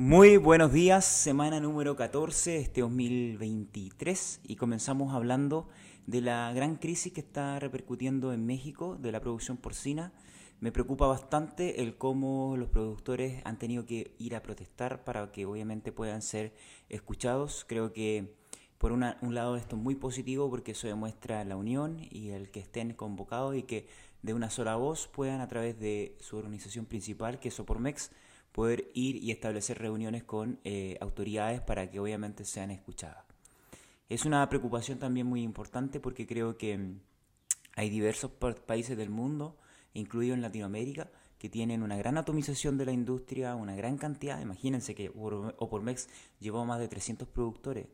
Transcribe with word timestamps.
Muy 0.00 0.36
buenos 0.36 0.72
días, 0.72 1.04
semana 1.04 1.58
número 1.58 1.96
14 1.96 2.52
de 2.52 2.60
este 2.60 2.82
2023 2.82 4.42
y 4.44 4.54
comenzamos 4.54 5.12
hablando 5.12 5.68
de 6.06 6.20
la 6.20 6.52
gran 6.52 6.76
crisis 6.76 7.12
que 7.12 7.18
está 7.18 7.58
repercutiendo 7.58 8.32
en 8.32 8.46
México 8.46 8.94
de 8.94 9.10
la 9.10 9.18
producción 9.20 9.56
porcina. 9.56 10.12
Me 10.60 10.70
preocupa 10.70 11.08
bastante 11.08 11.82
el 11.82 11.98
cómo 11.98 12.56
los 12.56 12.68
productores 12.68 13.42
han 13.44 13.58
tenido 13.58 13.86
que 13.86 14.14
ir 14.20 14.36
a 14.36 14.42
protestar 14.44 15.02
para 15.02 15.32
que 15.32 15.46
obviamente 15.46 15.90
puedan 15.90 16.22
ser 16.22 16.54
escuchados. 16.88 17.64
Creo 17.68 17.92
que 17.92 18.36
por 18.78 18.92
un 18.92 19.34
lado 19.34 19.56
esto 19.56 19.74
es 19.74 19.82
muy 19.82 19.96
positivo 19.96 20.48
porque 20.48 20.70
eso 20.70 20.86
demuestra 20.86 21.44
la 21.44 21.56
unión 21.56 22.06
y 22.08 22.28
el 22.28 22.52
que 22.52 22.60
estén 22.60 22.92
convocados 22.92 23.56
y 23.56 23.64
que 23.64 23.88
de 24.22 24.32
una 24.32 24.48
sola 24.48 24.76
voz 24.76 25.08
puedan 25.08 25.40
a 25.40 25.48
través 25.48 25.76
de 25.80 26.16
su 26.20 26.36
organización 26.36 26.86
principal, 26.86 27.40
que 27.40 27.48
es 27.48 27.54
Sopormex, 27.54 28.12
poder 28.58 28.90
ir 28.92 29.22
y 29.22 29.30
establecer 29.30 29.78
reuniones 29.78 30.24
con 30.24 30.58
eh, 30.64 30.98
autoridades 31.00 31.60
para 31.60 31.88
que 31.88 32.00
obviamente 32.00 32.44
sean 32.44 32.72
escuchadas. 32.72 33.24
Es 34.08 34.24
una 34.24 34.48
preocupación 34.48 34.98
también 34.98 35.28
muy 35.28 35.42
importante 35.42 36.00
porque 36.00 36.26
creo 36.26 36.58
que 36.58 36.76
mm, 36.76 36.98
hay 37.76 37.88
diversos 37.88 38.32
países 38.66 38.96
del 38.96 39.10
mundo, 39.10 39.56
incluido 39.94 40.34
en 40.34 40.42
Latinoamérica, 40.42 41.08
que 41.38 41.48
tienen 41.48 41.84
una 41.84 41.96
gran 41.98 42.18
atomización 42.18 42.76
de 42.78 42.86
la 42.86 42.90
industria, 42.90 43.54
una 43.54 43.76
gran 43.76 43.96
cantidad. 43.96 44.40
Imagínense 44.40 44.92
que 44.96 45.12
Opormex 45.14 46.08
llevó 46.40 46.64
más 46.64 46.80
de 46.80 46.88
300 46.88 47.28
productores 47.28 47.86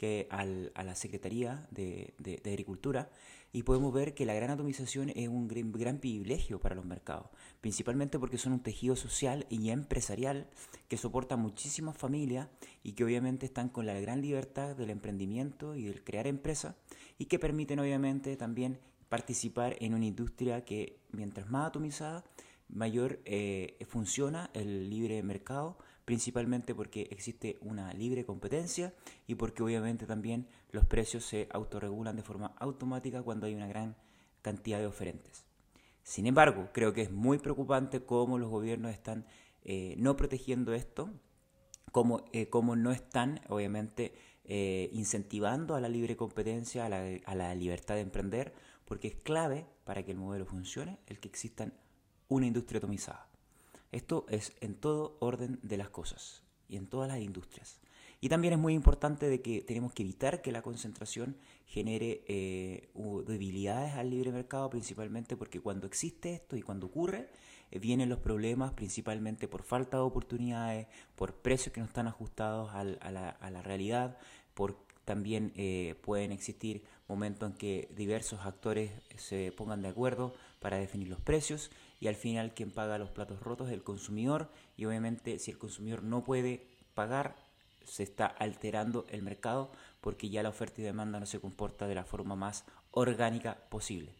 que 0.00 0.26
al, 0.30 0.72
a 0.76 0.82
la 0.82 0.94
Secretaría 0.94 1.68
de, 1.70 2.14
de, 2.16 2.40
Agricultura 2.46 3.10
y 3.52 3.64
podemos 3.64 3.92
ver 3.92 4.14
que 4.14 4.24
la 4.24 4.32
gran 4.32 4.48
atomización 4.48 5.10
es 5.10 5.28
un 5.28 5.46
gran, 5.46 5.72
gran, 5.72 5.98
privilegio 5.98 6.58
para 6.58 6.74
los 6.74 6.86
mercados, 6.86 7.26
principalmente 7.60 8.18
porque 8.18 8.38
son 8.38 8.54
un 8.54 8.62
tejido 8.62 8.96
social 8.96 9.44
y 9.50 9.68
empresarial 9.68 10.48
que 10.88 10.96
soporta 10.96 11.36
muchísimas 11.36 11.98
familias 11.98 12.48
y 12.82 12.92
que 12.92 13.04
obviamente 13.04 13.44
están 13.44 13.68
con 13.68 13.84
la 13.84 14.00
gran 14.00 14.22
libertad 14.22 14.74
del 14.74 14.88
emprendimiento 14.88 15.76
y 15.76 15.84
del 15.84 16.02
crear 16.02 16.26
empresas 16.26 16.76
y 17.18 17.26
que 17.26 17.38
permiten 17.38 17.78
obviamente 17.78 18.34
también 18.38 18.78
participar 19.10 19.76
en 19.80 19.92
una 19.92 20.06
industria 20.06 20.64
que 20.64 20.98
mientras 21.12 21.50
más 21.50 21.66
atomizada, 21.66 22.24
mayor 22.72 23.20
eh, 23.24 23.76
funciona 23.88 24.50
el 24.54 24.90
libre 24.90 25.22
mercado 25.22 25.78
principalmente 26.04 26.74
porque 26.74 27.08
existe 27.10 27.58
una 27.60 27.92
libre 27.92 28.24
competencia 28.24 28.92
y 29.26 29.36
porque 29.36 29.62
obviamente 29.62 30.06
también 30.06 30.48
los 30.70 30.84
precios 30.84 31.24
se 31.24 31.48
autorregulan 31.52 32.16
de 32.16 32.22
forma 32.22 32.54
automática 32.58 33.22
cuando 33.22 33.46
hay 33.46 33.54
una 33.54 33.68
gran 33.68 33.96
cantidad 34.42 34.78
de 34.78 34.86
oferentes. 34.86 35.44
Sin 36.02 36.26
embargo, 36.26 36.70
creo 36.72 36.92
que 36.92 37.02
es 37.02 37.12
muy 37.12 37.38
preocupante 37.38 38.00
cómo 38.04 38.38
los 38.38 38.50
gobiernos 38.50 38.92
están 38.92 39.24
eh, 39.62 39.94
no 39.98 40.16
protegiendo 40.16 40.72
esto, 40.74 41.10
cómo, 41.92 42.24
eh, 42.32 42.48
no 42.76 42.92
están 42.92 43.40
obviamente 43.48 44.12
incentivando 44.92 45.76
a 45.76 45.80
la 45.80 45.88
libre 45.88 46.16
competencia, 46.16 46.84
a 46.84 46.88
la, 46.88 47.04
a 47.24 47.34
la 47.36 47.54
libertad 47.54 47.94
de 47.94 48.00
emprender, 48.00 48.52
porque 48.84 49.06
es 49.06 49.14
clave 49.14 49.64
para 49.84 50.02
que 50.04 50.10
el 50.10 50.16
modelo 50.16 50.44
funcione 50.44 50.98
el 51.06 51.20
que 51.20 51.28
existan 51.28 51.72
una 52.30 52.46
industria 52.46 52.78
atomizada. 52.78 53.28
Esto 53.92 54.24
es 54.30 54.54
en 54.62 54.76
todo 54.76 55.18
orden 55.20 55.58
de 55.62 55.76
las 55.76 55.90
cosas 55.90 56.42
y 56.68 56.76
en 56.76 56.86
todas 56.86 57.08
las 57.08 57.20
industrias. 57.20 57.80
Y 58.22 58.28
también 58.28 58.52
es 58.52 58.58
muy 58.58 58.74
importante 58.74 59.28
de 59.28 59.40
que 59.40 59.62
tenemos 59.62 59.92
que 59.92 60.02
evitar 60.02 60.42
que 60.42 60.52
la 60.52 60.62
concentración 60.62 61.36
genere 61.66 62.22
eh, 62.28 62.90
debilidades 63.26 63.94
al 63.94 64.10
libre 64.10 64.30
mercado, 64.30 64.68
principalmente 64.68 65.36
porque 65.36 65.60
cuando 65.60 65.86
existe 65.86 66.34
esto 66.34 66.56
y 66.56 66.62
cuando 66.62 66.86
ocurre, 66.86 67.30
eh, 67.70 67.78
vienen 67.78 68.10
los 68.10 68.18
problemas 68.18 68.72
principalmente 68.72 69.48
por 69.48 69.62
falta 69.62 69.96
de 69.96 70.02
oportunidades, 70.02 70.86
por 71.16 71.34
precios 71.34 71.72
que 71.72 71.80
no 71.80 71.86
están 71.86 72.08
ajustados 72.08 72.70
a, 72.74 72.84
la, 72.84 73.62
realidad, 73.62 74.18
por 74.52 74.76
también 75.10 75.52
eh, 75.56 75.96
pueden 76.02 76.30
existir 76.30 76.84
momentos 77.08 77.50
en 77.50 77.56
que 77.56 77.88
diversos 77.96 78.46
actores 78.46 78.92
se 79.16 79.50
pongan 79.50 79.82
de 79.82 79.88
acuerdo 79.88 80.32
para 80.60 80.76
definir 80.76 81.08
los 81.08 81.20
precios 81.20 81.72
y 81.98 82.06
al 82.06 82.14
final 82.14 82.54
quien 82.54 82.70
paga 82.70 82.96
los 82.96 83.10
platos 83.10 83.40
rotos 83.40 83.66
es 83.66 83.74
el 83.74 83.82
consumidor 83.82 84.52
y 84.76 84.84
obviamente 84.84 85.40
si 85.40 85.50
el 85.50 85.58
consumidor 85.58 86.04
no 86.04 86.22
puede 86.22 86.64
pagar 86.94 87.34
se 87.84 88.04
está 88.04 88.26
alterando 88.26 89.04
el 89.10 89.22
mercado 89.22 89.72
porque 90.00 90.30
ya 90.30 90.44
la 90.44 90.50
oferta 90.50 90.80
y 90.80 90.84
demanda 90.84 91.18
no 91.18 91.26
se 91.26 91.40
comporta 91.40 91.88
de 91.88 91.96
la 91.96 92.04
forma 92.04 92.36
más 92.36 92.64
orgánica 92.92 93.56
posible. 93.68 94.14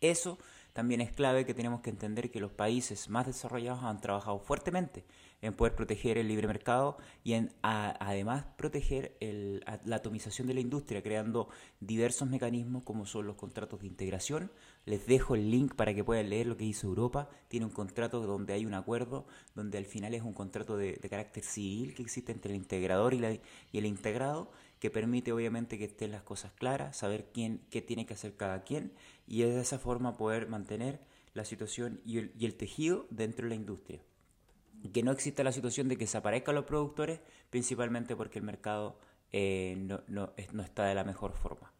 Eso 0.00 0.36
también 0.72 1.00
es 1.00 1.12
clave 1.12 1.44
que 1.44 1.54
tenemos 1.54 1.80
que 1.80 1.90
entender 1.90 2.30
que 2.30 2.40
los 2.40 2.52
países 2.52 3.08
más 3.08 3.26
desarrollados 3.26 3.84
han 3.84 4.00
trabajado 4.00 4.38
fuertemente 4.38 5.04
en 5.42 5.54
poder 5.54 5.74
proteger 5.74 6.18
el 6.18 6.28
libre 6.28 6.46
mercado 6.46 6.96
y 7.24 7.34
en 7.34 7.52
además 7.62 8.46
proteger 8.56 9.16
la 9.84 9.96
atomización 9.96 10.46
de 10.46 10.54
la 10.54 10.60
industria, 10.60 11.02
creando 11.02 11.48
diversos 11.80 12.28
mecanismos 12.28 12.84
como 12.84 13.06
son 13.06 13.26
los 13.26 13.36
contratos 13.36 13.80
de 13.80 13.88
integración. 13.88 14.52
Les 14.86 15.04
dejo 15.06 15.34
el 15.34 15.50
link 15.50 15.74
para 15.74 15.94
que 15.94 16.04
puedan 16.04 16.30
leer 16.30 16.46
lo 16.46 16.56
que 16.56 16.64
hizo 16.64 16.86
Europa. 16.86 17.28
Tiene 17.48 17.66
un 17.66 17.72
contrato 17.72 18.20
donde 18.20 18.52
hay 18.52 18.64
un 18.64 18.74
acuerdo, 18.74 19.26
donde 19.54 19.78
al 19.78 19.84
final 19.84 20.14
es 20.14 20.22
un 20.22 20.32
contrato 20.32 20.76
de, 20.76 20.94
carácter 21.10 21.42
civil 21.42 21.94
que 21.94 22.02
existe 22.02 22.32
entre 22.32 22.52
el 22.52 22.56
integrador 22.56 23.12
y, 23.12 23.40
y 23.72 23.78
el 23.78 23.86
integrado 23.86 24.52
que 24.82 24.90
permite 24.90 25.30
obviamente 25.30 25.78
que 25.78 25.84
estén 25.84 26.10
las 26.10 26.24
cosas 26.24 26.50
claras, 26.54 26.96
saber 26.96 27.28
quién, 27.32 27.60
qué 27.70 27.80
tiene 27.80 28.04
que 28.04 28.14
hacer 28.14 28.34
cada 28.34 28.64
quien 28.64 28.92
y 29.28 29.42
de 29.42 29.60
esa 29.60 29.78
forma 29.78 30.16
poder 30.16 30.48
mantener 30.48 30.98
la 31.34 31.44
situación 31.44 32.00
y 32.04 32.18
el, 32.18 32.32
y 32.36 32.46
el 32.46 32.56
tejido 32.56 33.06
dentro 33.08 33.44
de 33.44 33.50
la 33.50 33.54
industria. 33.54 34.02
Que 34.92 35.04
no 35.04 35.12
exista 35.12 35.44
la 35.44 35.52
situación 35.52 35.86
de 35.86 35.94
que 35.96 36.06
desaparezcan 36.06 36.56
los 36.56 36.64
productores, 36.64 37.20
principalmente 37.48 38.16
porque 38.16 38.40
el 38.40 38.44
mercado 38.44 38.98
eh, 39.30 39.76
no, 39.78 40.02
no 40.08 40.62
está 40.64 40.86
de 40.86 40.96
la 40.96 41.04
mejor 41.04 41.32
forma. 41.32 41.72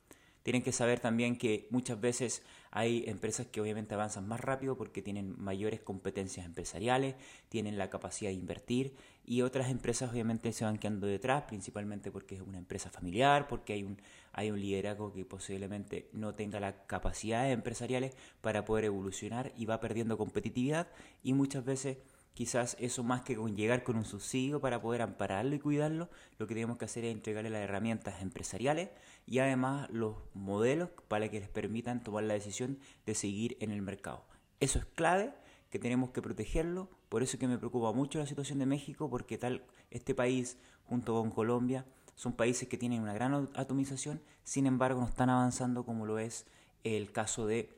Tienen 0.42 0.62
que 0.62 0.72
saber 0.72 1.00
también 1.00 1.36
que 1.36 1.68
muchas 1.70 2.00
veces 2.00 2.42
hay 2.70 3.04
empresas 3.06 3.46
que 3.46 3.60
obviamente 3.60 3.94
avanzan 3.94 4.26
más 4.26 4.40
rápido 4.40 4.76
porque 4.76 5.02
tienen 5.02 5.34
mayores 5.38 5.80
competencias 5.80 6.46
empresariales, 6.46 7.14
tienen 7.48 7.78
la 7.78 7.90
capacidad 7.90 8.30
de 8.30 8.36
invertir 8.36 8.94
y 9.24 9.42
otras 9.42 9.70
empresas 9.70 10.10
obviamente 10.10 10.52
se 10.52 10.64
van 10.64 10.78
quedando 10.78 11.06
detrás, 11.06 11.44
principalmente 11.44 12.10
porque 12.10 12.34
es 12.36 12.40
una 12.40 12.58
empresa 12.58 12.90
familiar, 12.90 13.46
porque 13.46 13.74
hay 13.74 13.84
un, 13.84 13.98
hay 14.32 14.50
un 14.50 14.60
liderazgo 14.60 15.12
que 15.12 15.24
posiblemente 15.24 16.08
no 16.12 16.34
tenga 16.34 16.60
las 16.60 16.74
capacidades 16.86 17.52
empresariales 17.52 18.16
para 18.40 18.64
poder 18.64 18.86
evolucionar 18.86 19.52
y 19.56 19.66
va 19.66 19.80
perdiendo 19.80 20.18
competitividad 20.18 20.88
y 21.22 21.34
muchas 21.34 21.64
veces 21.64 21.98
quizás 22.34 22.76
eso 22.80 23.02
más 23.02 23.22
que 23.22 23.36
con 23.36 23.56
llegar 23.56 23.82
con 23.82 23.96
un 23.96 24.04
subsidio 24.04 24.60
para 24.60 24.80
poder 24.80 25.02
ampararlo 25.02 25.54
y 25.54 25.58
cuidarlo, 25.58 26.08
lo 26.38 26.46
que 26.46 26.54
tenemos 26.54 26.78
que 26.78 26.86
hacer 26.86 27.04
es 27.04 27.12
entregarle 27.12 27.50
las 27.50 27.62
herramientas 27.62 28.22
empresariales 28.22 28.90
y 29.26 29.38
además 29.38 29.88
los 29.90 30.16
modelos 30.34 30.90
para 31.08 31.28
que 31.30 31.40
les 31.40 31.48
permitan 31.48 32.02
tomar 32.02 32.24
la 32.24 32.34
decisión 32.34 32.78
de 33.06 33.14
seguir 33.14 33.56
en 33.60 33.70
el 33.70 33.82
mercado. 33.82 34.24
Eso 34.60 34.78
es 34.78 34.84
clave, 34.86 35.32
que 35.70 35.78
tenemos 35.78 36.10
que 36.10 36.20
protegerlo, 36.20 36.90
por 37.08 37.22
eso 37.22 37.38
que 37.38 37.48
me 37.48 37.58
preocupa 37.58 37.92
mucho 37.92 38.18
la 38.18 38.26
situación 38.26 38.58
de 38.58 38.66
México, 38.66 39.08
porque 39.08 39.38
tal 39.38 39.64
este 39.90 40.14
país 40.14 40.58
junto 40.84 41.14
con 41.14 41.30
Colombia 41.30 41.86
son 42.14 42.34
países 42.34 42.68
que 42.68 42.76
tienen 42.76 43.00
una 43.00 43.14
gran 43.14 43.48
atomización, 43.54 44.20
sin 44.44 44.66
embargo 44.66 45.00
no 45.00 45.08
están 45.08 45.30
avanzando 45.30 45.84
como 45.84 46.04
lo 46.04 46.18
es 46.18 46.46
el 46.84 47.10
caso 47.10 47.46
de 47.46 47.70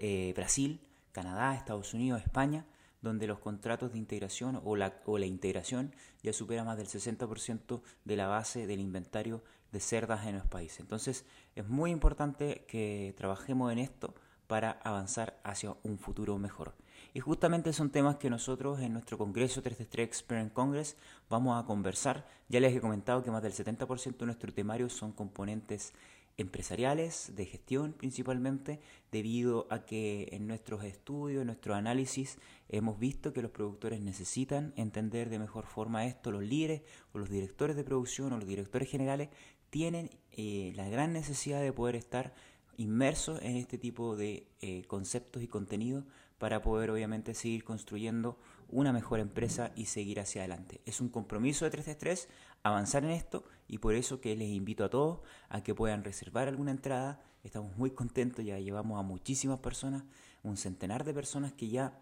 eh, 0.00 0.32
Brasil, 0.34 0.80
Canadá, 1.12 1.54
Estados 1.54 1.94
Unidos, 1.94 2.22
España, 2.22 2.66
donde 3.02 3.26
los 3.26 3.38
contratos 3.38 3.92
de 3.92 3.98
integración 3.98 4.60
o 4.64 4.76
la, 4.76 5.00
o 5.06 5.18
la 5.18 5.26
integración 5.26 5.94
ya 6.22 6.32
supera 6.32 6.64
más 6.64 6.76
del 6.76 6.86
60% 6.86 7.80
de 8.04 8.16
la 8.16 8.26
base 8.26 8.66
del 8.66 8.80
inventario 8.80 9.42
de 9.72 9.80
cerdas 9.80 10.26
en 10.26 10.36
los 10.36 10.46
países. 10.46 10.80
Entonces 10.80 11.24
es 11.54 11.68
muy 11.68 11.90
importante 11.90 12.64
que 12.68 13.14
trabajemos 13.16 13.72
en 13.72 13.78
esto 13.78 14.14
para 14.46 14.72
avanzar 14.82 15.38
hacia 15.44 15.76
un 15.84 15.98
futuro 15.98 16.36
mejor. 16.38 16.74
Y 17.14 17.20
justamente 17.20 17.72
son 17.72 17.90
temas 17.90 18.16
que 18.16 18.30
nosotros 18.30 18.80
en 18.80 18.92
nuestro 18.92 19.18
Congreso 19.18 19.62
333 19.62 20.06
Experience 20.06 20.52
Congress 20.52 20.96
vamos 21.28 21.60
a 21.60 21.66
conversar. 21.66 22.26
Ya 22.48 22.60
les 22.60 22.74
he 22.74 22.80
comentado 22.80 23.22
que 23.22 23.30
más 23.30 23.42
del 23.42 23.52
70% 23.52 24.16
de 24.16 24.26
nuestro 24.26 24.52
temario 24.52 24.88
son 24.88 25.12
componentes 25.12 25.92
empresariales, 26.36 27.32
de 27.36 27.46
gestión 27.46 27.92
principalmente, 27.92 28.80
debido 29.12 29.66
a 29.70 29.84
que 29.84 30.28
en 30.32 30.46
nuestros 30.46 30.84
estudios, 30.84 31.40
en 31.40 31.48
nuestro 31.48 31.74
análisis, 31.74 32.38
hemos 32.68 32.98
visto 32.98 33.32
que 33.32 33.42
los 33.42 33.50
productores 33.50 34.00
necesitan 34.00 34.72
entender 34.76 35.28
de 35.28 35.38
mejor 35.38 35.66
forma 35.66 36.06
esto, 36.06 36.30
los 36.30 36.42
líderes 36.42 36.82
o 37.12 37.18
los 37.18 37.28
directores 37.28 37.76
de 37.76 37.84
producción 37.84 38.32
o 38.32 38.38
los 38.38 38.48
directores 38.48 38.88
generales 38.88 39.28
tienen 39.70 40.10
eh, 40.32 40.72
la 40.76 40.88
gran 40.88 41.12
necesidad 41.12 41.60
de 41.60 41.72
poder 41.72 41.96
estar 41.96 42.34
inmersos 42.76 43.40
en 43.42 43.56
este 43.56 43.78
tipo 43.78 44.16
de 44.16 44.46
eh, 44.60 44.84
conceptos 44.86 45.42
y 45.42 45.48
contenidos 45.48 46.04
para 46.40 46.62
poder 46.62 46.90
obviamente 46.90 47.34
seguir 47.34 47.64
construyendo 47.64 48.38
una 48.70 48.94
mejor 48.94 49.20
empresa 49.20 49.72
y 49.76 49.84
seguir 49.84 50.20
hacia 50.20 50.40
adelante. 50.40 50.80
Es 50.86 51.02
un 51.02 51.10
compromiso 51.10 51.66
de 51.66 51.70
333 51.70 52.28
avanzar 52.62 53.04
en 53.04 53.10
esto 53.10 53.44
y 53.68 53.76
por 53.76 53.94
eso 53.94 54.22
que 54.22 54.34
les 54.34 54.48
invito 54.48 54.82
a 54.82 54.88
todos 54.88 55.20
a 55.50 55.62
que 55.62 55.74
puedan 55.74 56.02
reservar 56.02 56.48
alguna 56.48 56.70
entrada. 56.70 57.22
Estamos 57.44 57.76
muy 57.76 57.90
contentos, 57.90 58.42
ya 58.42 58.58
llevamos 58.58 58.98
a 58.98 59.02
muchísimas 59.02 59.60
personas, 59.60 60.04
un 60.42 60.56
centenar 60.56 61.04
de 61.04 61.12
personas 61.12 61.52
que 61.52 61.68
ya 61.68 62.00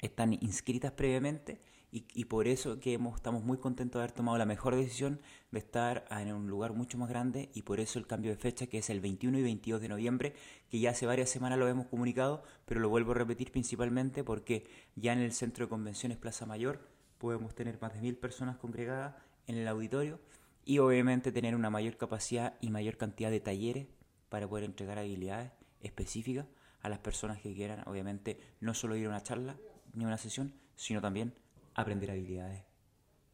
están 0.00 0.32
inscritas 0.34 0.92
previamente 0.92 1.60
y, 1.92 2.24
por 2.26 2.46
eso 2.46 2.78
que 2.78 2.92
hemos, 2.92 3.16
estamos 3.16 3.42
muy 3.42 3.58
contentos 3.58 3.98
de 3.98 4.04
haber 4.04 4.12
tomado 4.12 4.36
la 4.36 4.44
mejor 4.44 4.74
decisión 4.76 5.20
de 5.50 5.60
estar 5.60 6.04
en 6.10 6.32
un 6.32 6.48
lugar 6.48 6.74
mucho 6.74 6.98
más 6.98 7.08
grande 7.08 7.48
y 7.54 7.62
por 7.62 7.80
eso 7.80 7.98
el 7.98 8.06
cambio 8.06 8.32
de 8.32 8.36
fecha 8.36 8.66
que 8.66 8.78
es 8.78 8.90
el 8.90 9.00
21 9.00 9.38
y 9.38 9.42
22 9.42 9.80
de 9.80 9.88
noviembre, 9.88 10.34
que 10.68 10.78
ya 10.78 10.90
hace 10.90 11.06
varias 11.06 11.30
semanas 11.30 11.58
lo 11.58 11.68
hemos 11.68 11.86
comunicado, 11.86 12.42
pero 12.66 12.80
lo 12.80 12.90
vuelvo 12.90 13.12
a 13.12 13.14
repetir 13.14 13.50
principalmente 13.50 14.24
porque 14.24 14.68
ya 14.94 15.12
en 15.12 15.20
el 15.20 15.32
centro 15.32 15.64
de 15.64 15.70
convenciones 15.70 16.18
Plaza 16.18 16.44
Mayor 16.44 16.80
podemos 17.18 17.54
tener 17.54 17.80
más 17.80 17.94
de 17.94 18.00
mil 18.00 18.16
personas 18.16 18.58
congregadas 18.58 19.14
en 19.46 19.56
el 19.56 19.68
auditorio 19.68 20.20
y 20.66 20.78
obviamente 20.80 21.32
tener 21.32 21.54
una 21.54 21.70
mayor 21.70 21.96
capacidad 21.96 22.54
y 22.60 22.68
mayor 22.68 22.98
cantidad 22.98 23.30
de 23.30 23.40
talleres 23.40 23.86
para 24.28 24.48
poder 24.48 24.64
entregar 24.64 24.98
habilidades 24.98 25.52
específicas 25.80 26.46
a 26.82 26.88
las 26.88 26.98
personas 26.98 27.40
que 27.40 27.54
quieran, 27.54 27.82
obviamente, 27.86 28.38
no 28.60 28.74
solo 28.74 28.96
ir 28.96 29.06
a 29.06 29.10
una 29.10 29.22
charla 29.22 29.56
ni 29.94 30.04
a 30.04 30.08
una 30.08 30.18
sesión, 30.18 30.52
sino 30.74 31.00
también 31.00 31.32
aprender 31.76 32.10
habilidades 32.10 32.62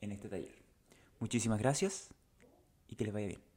en 0.00 0.12
este 0.12 0.28
taller. 0.28 0.54
Muchísimas 1.20 1.58
gracias 1.58 2.10
y 2.88 2.96
que 2.96 3.04
les 3.04 3.14
vaya 3.14 3.28
bien. 3.28 3.51